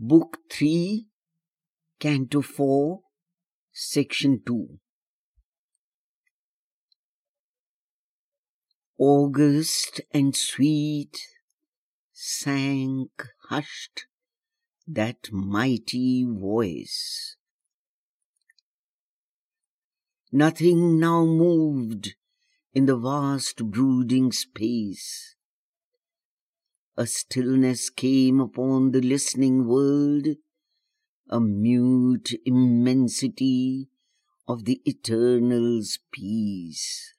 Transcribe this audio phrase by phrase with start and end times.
[0.00, 1.06] Book 3,
[1.98, 3.00] Canto 4,
[3.72, 4.78] Section 2.
[8.96, 11.18] August and sweet
[12.12, 13.10] sank
[13.48, 14.06] hushed
[14.86, 17.34] that mighty voice.
[20.30, 22.14] Nothing now moved
[22.72, 25.34] in the vast brooding space.
[26.98, 30.26] A stillness came upon the listening world,
[31.30, 33.88] a mute immensity
[34.48, 37.14] of the Eternal's peace.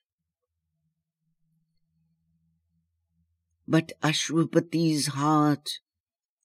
[3.66, 5.78] But Aswapati's heart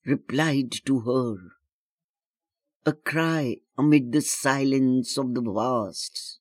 [0.06, 1.36] replied to her,
[2.86, 6.40] a cry amid the silence of the vast.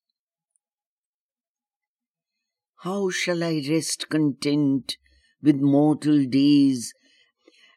[2.77, 4.97] How shall I rest content
[5.45, 6.95] with mortal days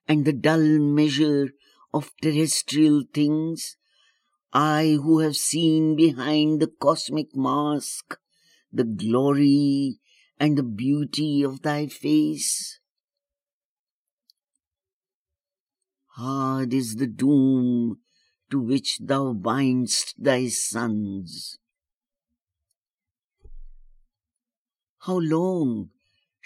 [0.07, 1.49] and the dull measure
[1.93, 3.77] of terrestrial things?
[4.53, 8.17] I who have seen behind the cosmic mask
[8.71, 9.99] the glory
[10.39, 12.79] and the beauty of thy face.
[16.15, 17.99] Hard is the doom
[18.49, 21.59] to which thou bindst thy sons.
[24.99, 25.89] How long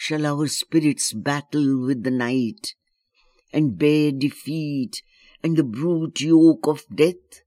[0.03, 2.73] shall our spirits battle with the night
[3.53, 5.03] and bear defeat
[5.43, 7.43] and the brute yoke of death?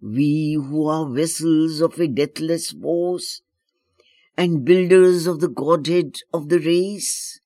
[0.00, 3.42] We who are vessels of a deathless force
[4.36, 7.40] and builders of the Godhead of the race?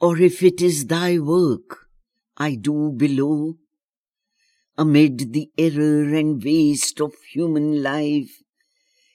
[0.00, 1.86] Or if it is thy work
[2.36, 3.58] I do below,
[4.76, 8.42] amid the error and waste of human life,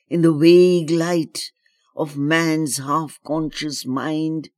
[0.08, 1.52] in the vague light
[1.96, 4.50] of man's half-conscious mind,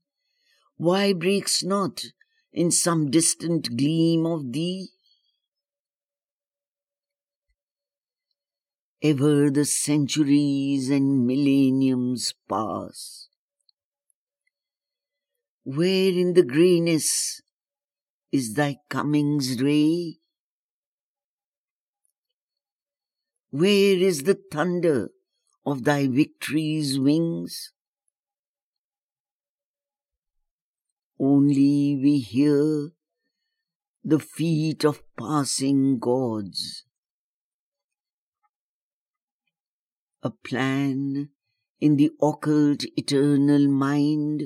[0.77, 2.03] why breaks not
[2.51, 4.89] in some distant gleam of thee?
[9.01, 13.29] Ever the centuries and millenniums pass.
[15.63, 17.41] Where in the greyness
[18.31, 20.17] is thy coming's ray?
[23.51, 25.09] Where is the thunder
[25.67, 27.73] of thy victory's wings?
[31.19, 32.91] Only we hear
[34.01, 36.85] the feet of passing gods.
[40.23, 41.31] A plan
[41.81, 44.43] in the occult eternal mind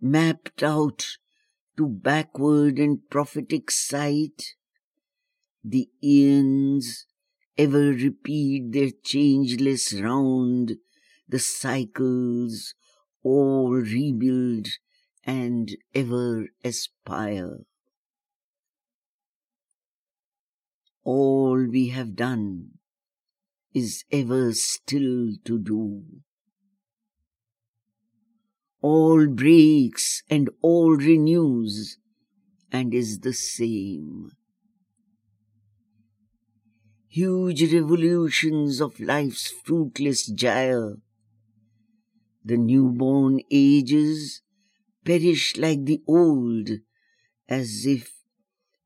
[0.00, 1.04] mapped out
[1.76, 4.54] to backward and prophetic sight,
[5.62, 7.04] the eons
[7.56, 10.76] ever repeat their changeless round,
[11.28, 12.74] the cycles
[13.22, 14.68] all rebuild
[15.24, 17.58] and ever aspire.
[21.04, 22.78] All we have done
[23.72, 26.02] is ever still to do
[28.82, 31.98] all breaks and all renews
[32.72, 34.30] and is the same.
[37.12, 40.98] Huge revolutions of life's fruitless gyre.
[42.44, 44.42] The newborn ages
[45.04, 46.70] perish like the old,
[47.48, 48.12] as if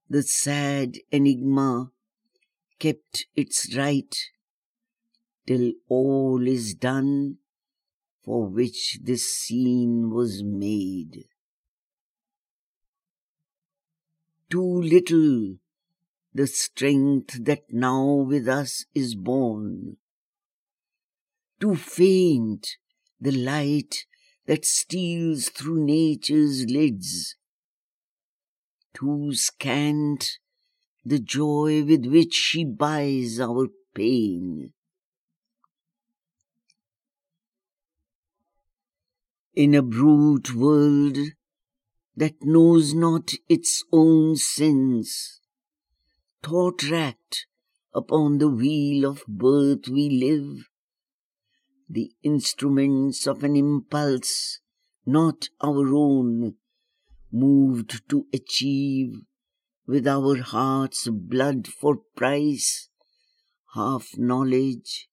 [0.09, 1.93] the sad enigma
[2.79, 4.17] kept its right
[5.47, 7.37] till all is done
[8.25, 11.27] for which this scene was made.
[14.49, 15.59] Too little
[16.35, 19.97] the strength that now with us is born,
[21.61, 22.77] too faint
[23.21, 24.05] the light
[24.47, 27.37] that steals through nature's lids,
[28.93, 30.39] too scant
[31.05, 34.73] the joy with which she buys our pain.
[39.55, 41.17] in a brute world
[42.17, 45.41] that knows not its own sins,
[46.45, 47.47] thought racked
[47.95, 50.69] upon the wheel of birth we live,
[51.89, 54.61] the instruments of an impulse
[55.07, 56.55] not our own,
[57.33, 59.13] moved to achieve
[59.87, 62.89] with our heart's blood for price,
[63.75, 65.09] half knowledge,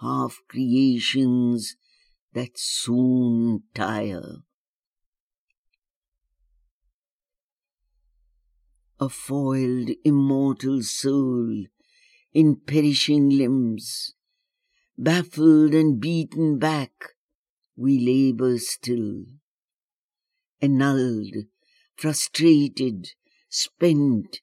[0.00, 1.76] half creations
[2.32, 4.42] that soon tire.
[9.00, 11.66] A foiled immortal soul
[12.32, 14.14] in perishing limbs,
[14.96, 17.14] baffled and beaten back,
[17.76, 19.24] we labor still,
[20.60, 21.46] annulled
[21.98, 23.10] frustrated,
[23.48, 24.40] spent,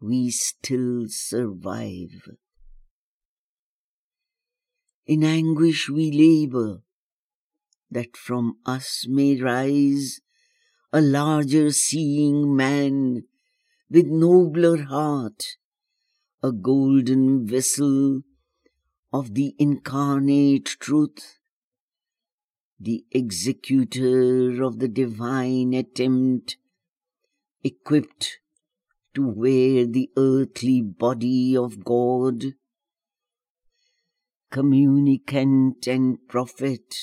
[0.00, 2.30] we still survive.
[5.06, 6.82] In anguish we labor,
[7.90, 10.20] that from us may rise
[10.92, 13.24] a larger seeing man
[13.90, 15.56] with nobler heart,
[16.42, 18.20] a golden vessel
[19.12, 21.38] of the incarnate truth,
[22.78, 26.58] the executor of the divine attempt,
[27.64, 28.38] equipped
[29.14, 32.44] to wear the earthly body of God,
[34.50, 36.94] communicant and prophet,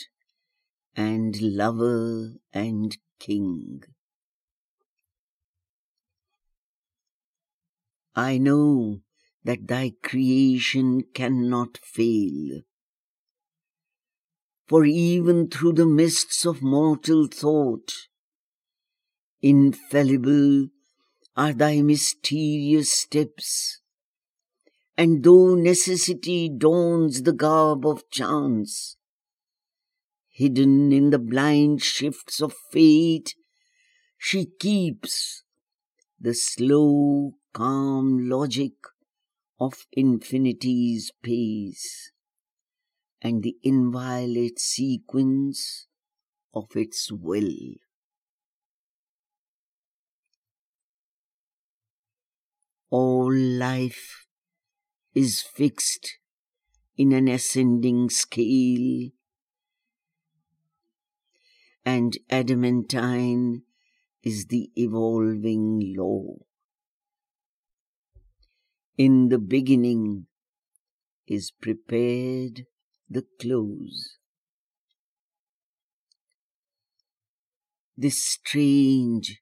[0.96, 3.84] and lover and king.
[8.16, 9.02] I know
[9.44, 12.62] that thy creation cannot fail.
[14.68, 17.94] For even through the mists of mortal thought,
[19.42, 20.70] infallible
[21.36, 23.82] are thy mysterious steps,
[24.98, 28.96] and though necessity dons the garb of chance,
[30.30, 33.36] hidden in the blind shifts of fate,
[34.18, 35.44] she keeps
[36.20, 38.74] the slow, calm logic
[39.62, 42.12] of infinity's pace
[43.22, 45.88] and the inviolate sequence
[46.54, 47.56] of its will.
[52.90, 54.28] All life
[55.14, 56.18] is fixed
[56.98, 59.12] in an ascending scale,
[61.86, 63.64] and adamantine
[64.24, 66.36] is the evolving law.
[68.98, 70.28] In the beginning
[71.28, 72.66] is prepared
[73.10, 74.18] the close.
[77.98, 79.42] This strange,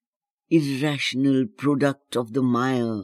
[0.50, 3.04] irrational product of the mire,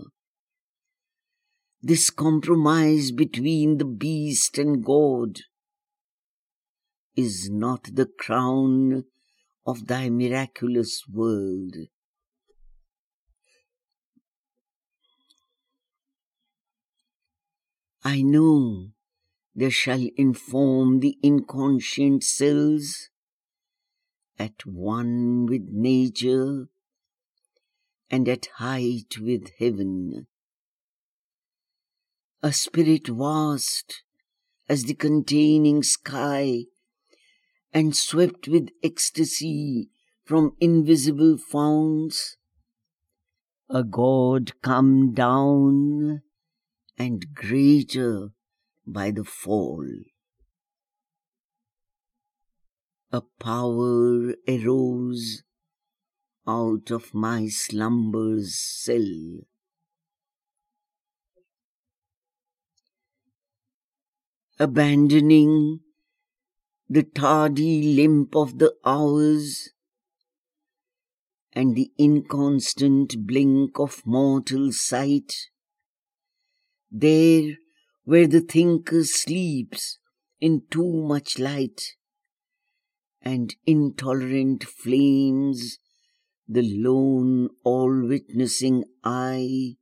[1.84, 5.42] this compromise between the beast and God,
[7.16, 9.04] is not the crown
[9.68, 11.76] of thy miraculous world.
[18.12, 18.90] I know
[19.54, 23.10] they shall inform the inconscient cells
[24.40, 26.70] at one with nature
[28.10, 30.26] and at height with heaven.
[32.42, 34.02] A spirit vast
[34.68, 36.64] as the containing sky
[37.72, 39.92] and swept with ecstasy
[40.26, 42.38] from invisible founts,
[43.70, 46.24] a God come down
[47.00, 48.30] and greater
[48.86, 49.88] by the fall.
[53.12, 55.44] A power arose
[56.46, 59.48] out of my slumber's cell.
[64.60, 65.80] Abandoning
[66.90, 69.70] the tardy limp of the hours
[71.54, 75.50] and the inconstant blink of mortal sight,
[76.92, 77.58] there
[78.04, 80.00] where the thinker sleeps
[80.40, 81.82] in too much light
[83.22, 85.80] and intolerant flames
[86.48, 89.76] the lone all-witnessing eye,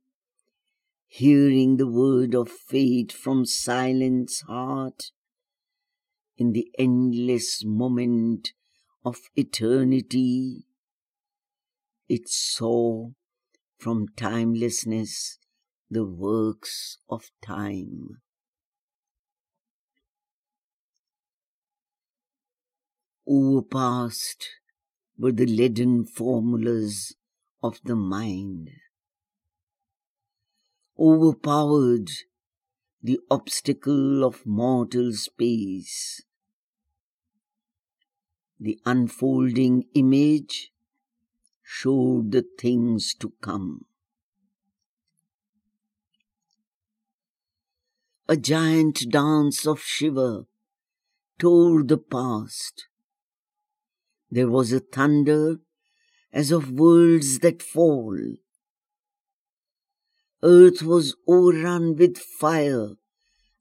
[1.06, 5.10] hearing the word of fate from silence heart,
[6.36, 8.52] in the endless moment
[9.02, 10.66] of eternity,
[12.06, 13.08] it saw
[13.78, 15.38] from timelessness
[15.90, 18.20] the works of time.
[23.26, 24.48] Overpast
[25.18, 27.14] were the leaden formulas
[27.62, 28.70] of the mind.
[30.98, 32.10] Overpowered
[33.02, 36.22] the obstacle of mortal space.
[38.60, 40.72] The unfolding image
[41.62, 43.87] showed the things to come.
[48.30, 50.44] A giant dance of Shiva
[51.38, 52.86] tore the past.
[54.30, 55.56] There was a thunder
[56.30, 58.18] as of worlds that fall.
[60.42, 62.96] Earth was overrun with fire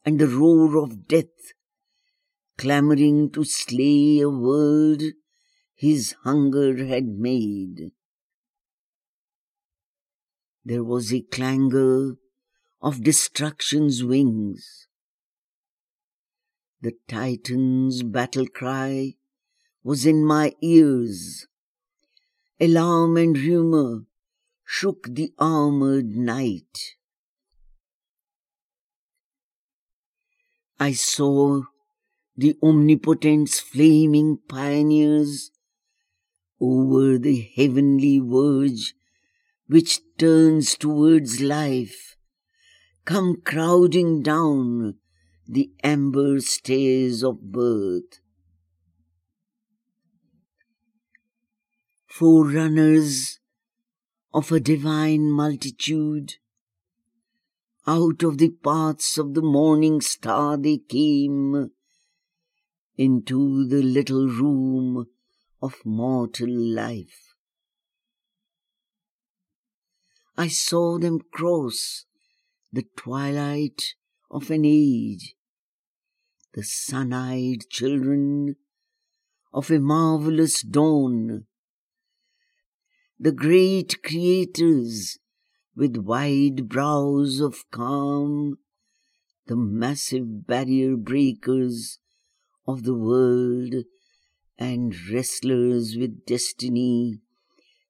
[0.03, 1.53] and the roar of death,
[2.57, 5.01] clamoring to slay a world
[5.75, 7.91] his hunger had made.
[10.65, 12.17] There was a clangor
[12.81, 14.87] of destruction's wings.
[16.81, 19.15] The Titan's battle cry
[19.83, 21.47] was in my ears
[22.59, 24.05] Alarm and rumor
[24.65, 26.95] shook the armored night.
[30.79, 31.61] I saw
[32.35, 35.51] the omnipotent's flaming pioneers
[36.59, 38.95] over the heavenly verge
[39.67, 42.16] which turns towards life,
[43.07, 44.93] come crowding down
[45.47, 48.19] the amber stairs of birth.
[52.05, 53.39] Forerunners
[54.33, 56.33] of a divine multitude,
[57.87, 61.71] out of the paths of the morning star they came
[62.97, 65.07] into the little room
[65.61, 67.35] of mortal life.
[70.35, 72.03] I saw them cross
[72.77, 73.95] the twilight
[74.29, 75.33] of an age,
[76.53, 78.55] the sun-eyed children
[79.51, 81.47] of a marvelous dawn,
[83.19, 85.17] the great creators
[85.75, 88.59] with wide brows of calm,
[89.47, 91.97] the massive barrier breakers
[92.67, 93.73] of the world
[94.59, 97.21] and wrestlers with destiny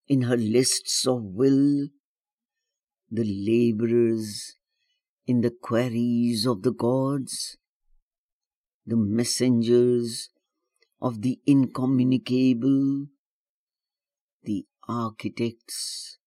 [0.08, 1.90] in her lists of will,
[3.12, 4.57] the laborers
[5.28, 7.58] in the queries of the gods,
[8.86, 10.30] the messengers
[11.02, 13.08] of the incommunicable,
[14.44, 16.18] the architects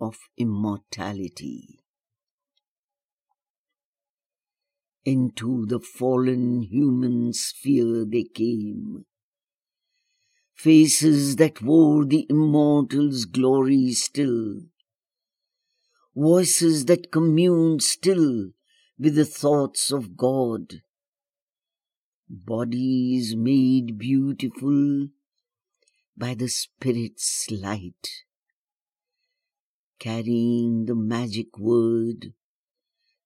[0.00, 1.80] of immortality.
[5.04, 9.04] Into the fallen human sphere they came,
[10.54, 14.60] faces that wore the immortal's glory still,
[16.16, 18.50] voices that commune still
[18.98, 20.82] with the thoughts of God,
[22.28, 25.08] bodies made beautiful
[26.16, 28.22] by the Spirit's light,
[29.98, 32.32] carrying the magic word,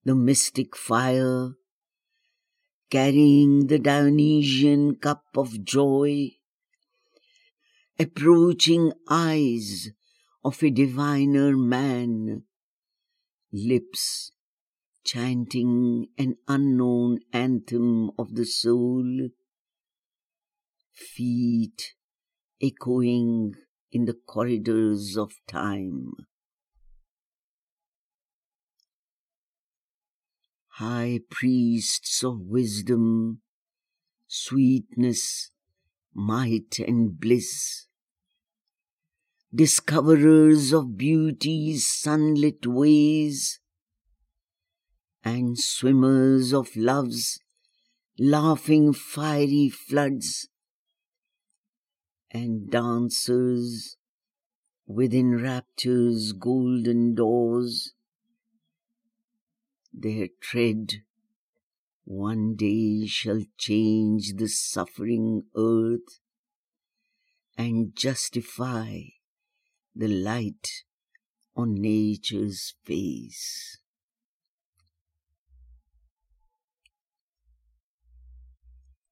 [0.05, 1.51] the mystic fire,
[2.91, 6.31] carrying the Dionysian cup of joy,
[7.99, 9.91] approaching eyes
[10.43, 12.45] of a diviner man,
[13.53, 14.33] lips
[15.05, 19.29] chanting an unknown anthem of the soul,
[20.93, 21.95] feet
[22.61, 23.55] echoing
[23.91, 26.13] in the corridors of time.
[30.73, 33.41] High priests of wisdom,
[34.27, 35.51] sweetness,
[36.15, 37.88] might, and bliss,
[39.55, 43.61] discoverers of beauty's sunlit ways,
[45.25, 47.41] and swimmers of love's
[48.19, 50.49] laughing fiery floods,
[52.31, 53.97] and dancers
[54.87, 57.95] within rapture's golden doors.
[59.93, 61.03] Their tread
[62.05, 66.21] one day shall change the suffering earth
[67.57, 69.01] and justify
[69.99, 70.85] the light
[71.57, 73.79] on nature's face.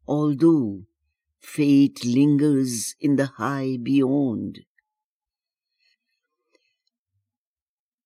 [0.06, 0.84] Although
[1.40, 4.60] fate lingers in the high beyond,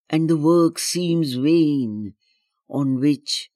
[0.08, 2.14] and the work seems vain
[2.66, 3.50] on which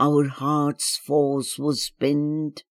[0.00, 2.64] our heart's force was spent,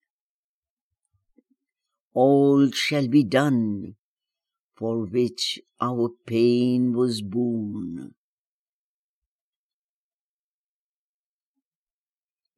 [2.16, 3.96] all shall be done
[4.82, 8.16] for which our pain was born.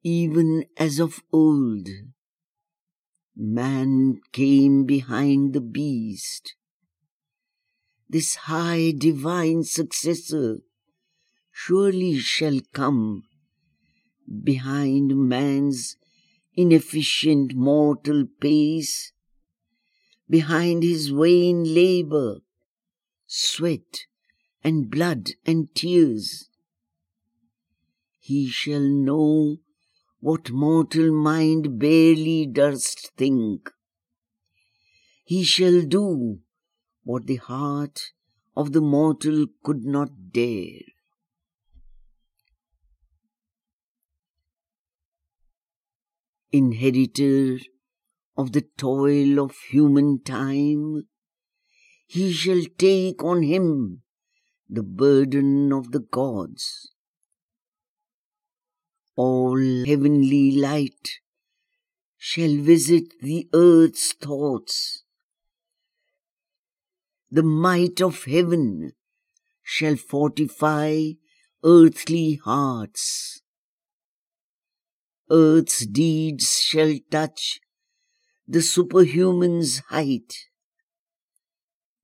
[0.02, 1.86] Even as of old,
[3.36, 6.54] man came behind the beast.
[8.08, 10.60] This high divine successor
[11.52, 13.24] surely shall come
[14.42, 15.98] behind man's
[16.56, 19.13] inefficient mortal pace
[20.28, 22.38] behind his vain labor,
[23.26, 24.06] sweat
[24.62, 26.48] and blood and tears.
[28.18, 29.58] He shall know
[30.20, 33.70] what mortal mind barely durst think.
[35.24, 36.40] He shall do
[37.02, 38.12] what the heart
[38.56, 40.80] of the mortal could not dare.
[46.52, 47.58] Inheritor
[48.36, 51.04] of the toil of human time,
[52.06, 54.02] he shall take on him
[54.68, 56.90] the burden of the gods.
[59.16, 61.20] All heavenly light
[62.18, 65.04] shall visit the earth's thoughts.
[67.34, 68.92] the might of heaven
[69.60, 71.10] shall fortify
[71.64, 73.42] earthly hearts.
[75.28, 77.58] Earth's deeds shall touch
[78.46, 80.34] the superhuman's height.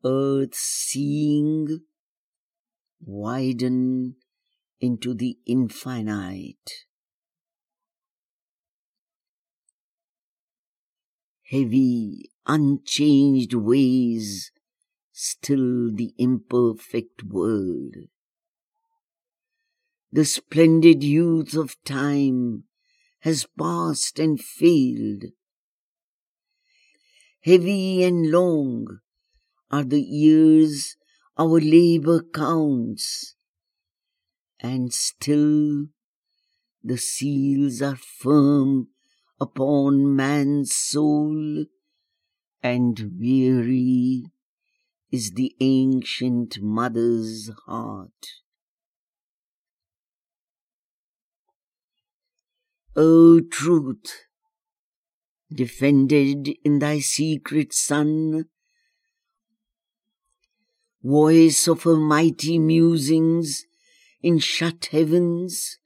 [0.05, 1.81] Earth's seeing
[3.05, 4.17] widen
[4.81, 6.87] into the infinite.
[11.51, 14.53] Heavy, unchanged ways
[15.13, 17.95] still the imperfect world.
[20.11, 22.65] The splendid youth of time
[23.21, 25.25] has passed and failed.
[27.43, 28.99] Heavy and long
[29.71, 30.97] are the years
[31.39, 33.35] our labor counts,
[34.61, 35.87] and still
[36.85, 38.89] the seals are firm
[39.41, 41.65] upon man's soul,
[42.63, 44.25] and weary
[45.11, 48.27] is the ancient mother's heart.
[52.95, 54.27] O truth,
[55.53, 58.47] defended in thy secret sun,
[61.03, 63.65] voice of her mighty musings
[64.23, 65.79] in shut heavens,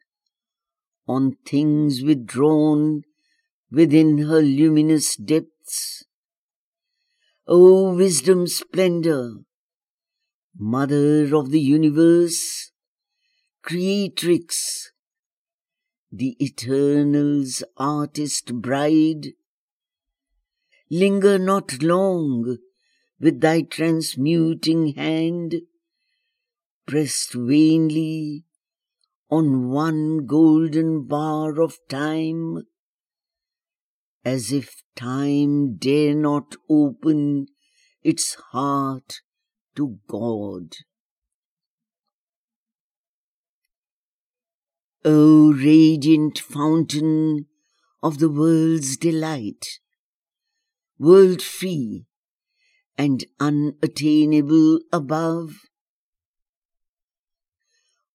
[1.06, 3.02] on things withdrawn
[3.71, 6.04] within her luminous depths,
[7.47, 9.35] O wisdom splendor,
[10.56, 12.73] mother of the universe,
[13.62, 14.92] creatrix,
[16.11, 19.33] the eternal's artist bride,
[20.91, 22.59] linger not long
[23.21, 25.62] with thy transmuting hand,
[26.87, 28.45] pressed vainly
[29.31, 32.62] on one golden bar of time,
[34.25, 37.47] as if time dare not open
[38.03, 39.21] its heart
[39.75, 40.76] to God.
[45.05, 47.47] O radiant fountain
[48.03, 49.81] of the world's delight,
[51.05, 52.07] world free
[52.97, 55.69] and unattainable above.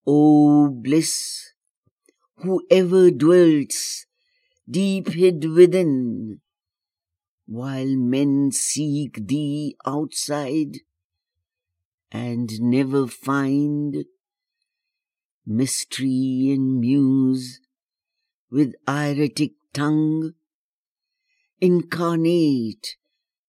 [0.08, 1.54] O bliss,
[2.38, 4.08] whoever dwells
[4.68, 6.40] deep hid within,
[7.46, 10.80] while men seek thee outside
[12.12, 14.06] and never find
[15.46, 17.60] mystery and muse
[18.50, 20.34] with hieratic tongue
[21.62, 22.98] incarnate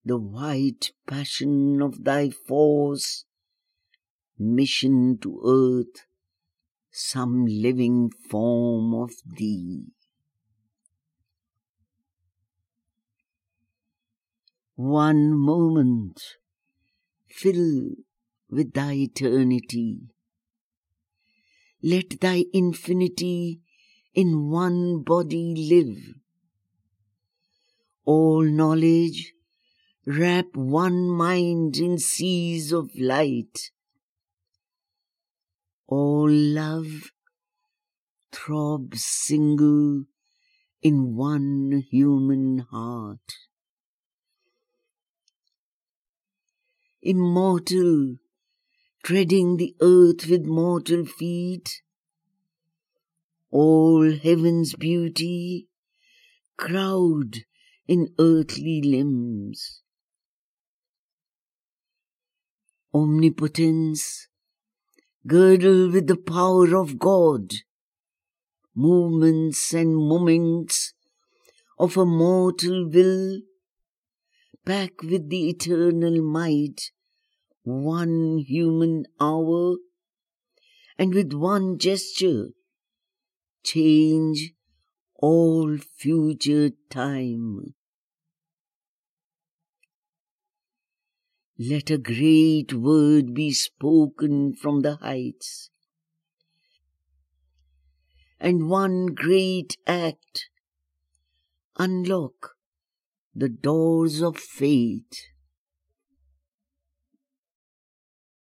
[0.04, 3.24] the white passion of thy force
[4.38, 6.06] mission to earth
[6.90, 9.84] some living form of thee
[14.80, 16.18] one moment
[17.28, 17.90] fill
[18.48, 20.00] with thy eternity.
[21.82, 23.60] Let thy infinity
[24.14, 26.19] in one body live.
[28.04, 29.34] All knowledge
[30.06, 33.70] wrap one mind in seas of light.
[35.86, 37.10] All love
[38.32, 40.04] throb single
[40.82, 43.18] in one human heart.
[47.02, 48.16] immortal,
[49.02, 51.82] treading the earth with mortal feet.
[53.50, 55.66] All heaven's beauty
[56.56, 57.44] crowd
[57.90, 59.82] in earthly limbs.
[62.94, 64.28] Omnipotence,
[65.26, 67.52] girdle with the power of God,
[68.76, 70.94] movements and moments
[71.80, 73.40] of a mortal will
[74.64, 76.92] back with the eternal might,
[77.64, 79.78] one human hour,
[80.96, 82.50] and with one gesture
[83.64, 84.52] change
[85.16, 87.74] all future time.
[91.62, 95.68] Let a great word be spoken from the heights,
[98.40, 100.48] and one great act
[101.76, 102.56] unlock
[103.34, 105.29] the doors of fate.